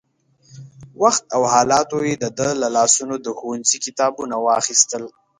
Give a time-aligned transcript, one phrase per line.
[1.01, 5.03] وخت او حالاتو يې د ده له لاسونو د ښوونځي کتابونه واخيستل.